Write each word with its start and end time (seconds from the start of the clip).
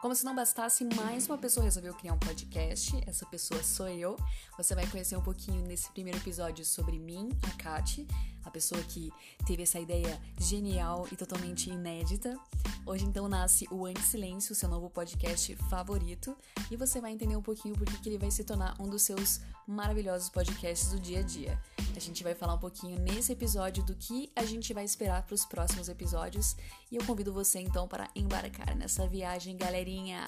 Como 0.00 0.14
se 0.14 0.24
não 0.24 0.34
bastasse, 0.34 0.82
mais 0.96 1.26
uma 1.26 1.36
pessoa 1.36 1.64
resolveu 1.64 1.92
criar 1.92 2.14
um 2.14 2.18
podcast. 2.18 2.98
Essa 3.06 3.26
pessoa 3.26 3.62
sou 3.62 3.86
eu. 3.86 4.16
Você 4.56 4.74
vai 4.74 4.86
conhecer 4.86 5.14
um 5.14 5.20
pouquinho 5.20 5.62
nesse 5.66 5.90
primeiro 5.90 6.18
episódio 6.18 6.64
sobre 6.64 6.98
mim, 6.98 7.28
a 7.42 7.62
Kati, 7.62 8.08
a 8.42 8.50
pessoa 8.50 8.82
que 8.82 9.12
teve 9.46 9.62
essa 9.62 9.78
ideia 9.78 10.18
genial 10.38 11.06
e 11.12 11.16
totalmente 11.16 11.68
inédita. 11.68 12.34
Hoje 12.86 13.04
então 13.04 13.28
nasce 13.28 13.68
o 13.70 13.84
Anti-Silêncio, 13.84 14.54
seu 14.54 14.70
novo 14.70 14.88
podcast 14.88 15.54
favorito, 15.68 16.34
e 16.70 16.76
você 16.78 16.98
vai 16.98 17.12
entender 17.12 17.36
um 17.36 17.42
pouquinho 17.42 17.74
por 17.76 17.84
que 17.84 18.08
ele 18.08 18.16
vai 18.16 18.30
se 18.30 18.42
tornar 18.42 18.80
um 18.80 18.88
dos 18.88 19.02
seus 19.02 19.42
maravilhosos 19.66 20.30
podcasts 20.30 20.92
do 20.92 20.98
dia 20.98 21.18
a 21.18 21.22
dia. 21.22 21.60
A 21.96 22.00
gente 22.00 22.22
vai 22.24 22.34
falar 22.34 22.54
um 22.54 22.58
pouquinho 22.58 22.98
nesse 22.98 23.32
episódio 23.32 23.82
do 23.84 23.94
que 23.94 24.30
a 24.34 24.44
gente 24.44 24.72
vai 24.72 24.84
esperar 24.84 25.22
para 25.22 25.34
os 25.34 25.44
próximos 25.44 25.88
episódios, 25.88 26.56
e 26.90 26.96
eu 26.96 27.04
convido 27.04 27.32
você 27.32 27.60
então 27.60 27.86
para 27.86 28.08
embarcar 28.14 28.74
nessa 28.74 29.06
viagem, 29.06 29.56
galerinha. 29.56 30.26